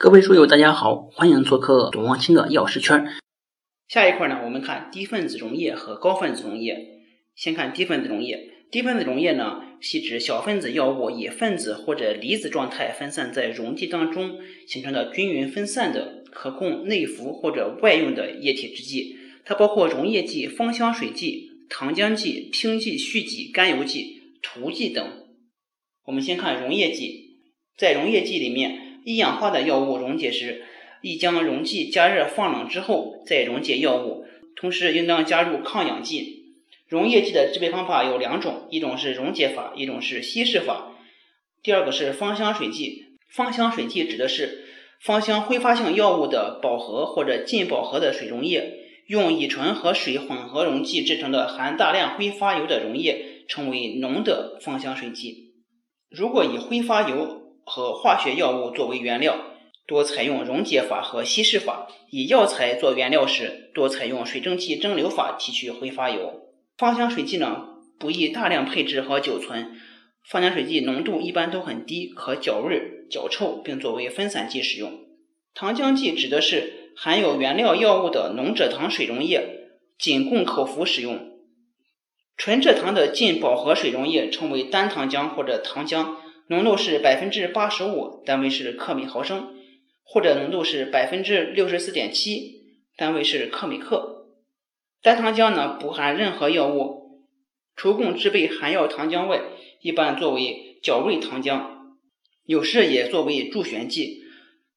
[0.00, 3.04] 各位书友，大家好，欢迎做客董望清的药师圈。
[3.88, 7.00] 下一块呢，我们看低分子溶液和高分子溶液。
[7.34, 14.38] 先看低分子溶液，低分子溶液呢，是指小分子药物以分子或者离子状态分散在溶剂当中，
[14.68, 19.16] 形成的均匀分散的可供内服或者外用的液体制剂。
[19.44, 25.04] 它包括溶液剂、芳香水剂、糖浆剂、烃剂、絮剂、甘油剂、涂剂等。
[26.04, 27.40] 我们先看溶液剂，
[27.76, 28.84] 在溶液剂里面。
[29.08, 30.66] 一氧化的药物溶解时，
[31.00, 36.56] 宜将溶剂加热放冷之后再溶解药物，同时应当加入抗氧剂。
[36.88, 40.92] 溶液剂的制备方法有两种，一种是溶解法，一种是稀释法。
[41.62, 44.66] 第二个是芳香水剂，芳香水剂指的是
[45.00, 48.74] 芳香挥发性药物的饱和或者近饱和的水溶液，
[49.06, 55.54] 用乙醇和水混合溶剂制成的含大量挥发油的溶液，称为浓的芳香水剂。
[56.10, 59.36] 如果以挥发油和化学药物作为原料，
[59.86, 66.48] 多采用溶解法和稀释法；以药材做原料时，多采用水蒸气蒸馏法提取挥发油。
[66.76, 67.64] 芳香水剂呢，
[67.98, 69.78] 不宜大量配置和久存。
[70.24, 74.92] 芳香水剂浓度一般都很低，可搅味、搅臭，并作为分散剂使用。
[75.54, 81.30] 糖浆剂指的是含有原料药物的浓蔗糖水溶液，仅供口服使用。
[82.36, 86.14] 纯蔗糖的近饱和水溶液称为单糖浆或者糖浆。
[86.50, 89.54] 浓度是百分之八十五，单位是克每毫升，
[90.02, 92.62] 或者浓度是百分之六十四点七，
[92.96, 94.28] 单位是克每克。
[95.02, 97.20] 单糖浆呢不含任何药物，
[97.76, 99.42] 除供制备含药糖浆外，
[99.82, 101.66] 一般作为搅味糖浆，
[102.46, 104.22] 有时也作为助旋剂。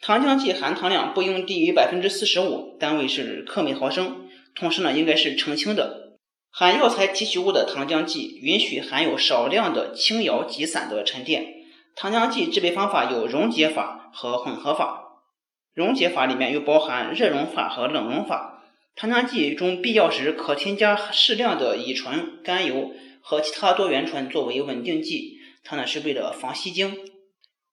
[0.00, 6.16] 糖浆剂含糖量不应低于百分之四十五，单位是克每毫升，同时呢应该是澄清的。
[6.48, 11.55] 含药材提取物的糖浆剂允许含有少量的轻摇极散的沉淀。
[11.98, 15.22] 糖浆剂制备方法有溶解法和混合法。
[15.72, 18.62] 溶解法里面又包含热溶法和冷溶法。
[18.94, 26.98] 糖浆剂中必要时可添加适量的乙醇、甘油和其他多元醇作为稳定剂，它呢是为了防吸精。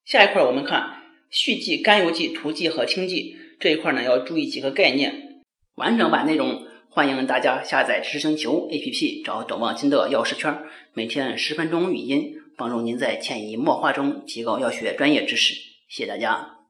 [0.06, 5.44] 下一块我们看续剂、甘油剂、涂剂和清剂这一块呢要注意几个概念。
[5.76, 6.66] 完整版内容。
[6.96, 10.56] 欢迎大家下载知识星球 APP，找董望金的药师圈，
[10.94, 15.54] 每天十分钟语音，帮助您在潜移默化中提高药学专业知识。
[15.88, 16.63] 谢谢大家。